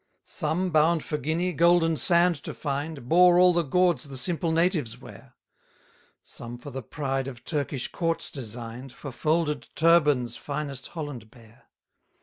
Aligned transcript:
206 0.25 0.35
Some 0.39 0.69
bound 0.71 1.03
for 1.03 1.19
Guinea, 1.19 1.53
golden 1.53 1.95
sand 1.95 2.33
to 2.37 2.55
find, 2.55 3.07
Bore 3.07 3.37
all 3.37 3.53
the 3.53 3.61
gauds 3.61 4.05
the 4.09 4.17
simple 4.17 4.51
natives 4.51 4.99
wear; 4.99 5.35
Some 6.23 6.57
for 6.57 6.71
the 6.71 6.81
pride 6.81 7.27
of 7.27 7.45
Turkish 7.45 7.87
courts 7.87 8.31
design'd, 8.31 8.91
For 8.91 9.11
folded 9.11 9.67
turbans 9.75 10.37
finest 10.37 10.87
Holland 10.87 11.29
bear. 11.29 11.65